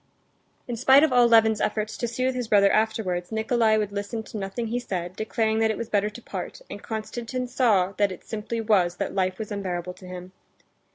[0.67, 4.37] In spite of all Levin's efforts to soothe his brother afterwards, Nikolay would listen to
[4.39, 8.23] nothing he said, declaring that it was better to part, and Konstantin saw that it
[8.23, 10.31] simply was that life was unbearable to him.